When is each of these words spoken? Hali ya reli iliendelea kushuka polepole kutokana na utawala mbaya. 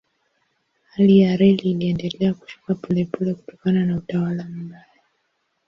Hali 0.89 1.19
ya 1.19 1.37
reli 1.37 1.69
iliendelea 1.71 2.33
kushuka 2.33 2.75
polepole 2.75 3.33
kutokana 3.33 3.85
na 3.85 3.97
utawala 3.97 4.43
mbaya. 4.43 4.85